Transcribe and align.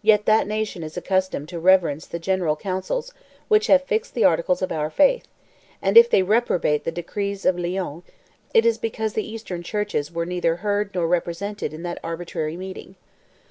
Yet 0.00 0.24
that 0.24 0.46
nation 0.46 0.82
is 0.82 0.96
accustomed 0.96 1.50
to 1.50 1.58
reverence 1.60 2.06
the 2.06 2.18
general 2.18 2.56
councils, 2.56 3.12
which 3.48 3.66
have 3.66 3.84
fixed 3.84 4.14
the 4.14 4.24
articles 4.24 4.62
of 4.62 4.72
our 4.72 4.88
faith; 4.88 5.28
and 5.82 5.98
if 5.98 6.08
they 6.08 6.22
reprobate 6.22 6.84
the 6.84 6.90
decrees 6.90 7.44
of 7.44 7.58
Lyons, 7.58 8.02
it 8.54 8.64
is 8.64 8.78
because 8.78 9.12
the 9.12 9.30
Eastern 9.30 9.62
churches 9.62 10.10
were 10.10 10.24
neither 10.24 10.56
heard 10.64 10.94
nor 10.94 11.06
represented 11.06 11.74
in 11.74 11.82
that 11.82 12.00
arbitrary 12.02 12.56
meeting. 12.56 12.96